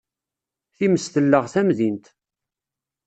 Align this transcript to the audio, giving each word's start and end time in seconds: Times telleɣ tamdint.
Times 0.77 1.05
telleɣ 1.13 1.45
tamdint. 1.53 2.05